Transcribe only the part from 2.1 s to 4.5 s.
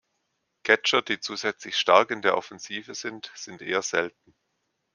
der Offensive sind, sind eher selten.